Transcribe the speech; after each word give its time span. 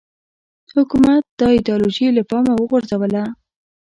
حکومت 0.75 1.23
دا 1.39 1.47
ایدیالوژي 1.55 2.07
له 2.17 2.23
پامه 2.29 2.53
وغورځوله 2.55 3.23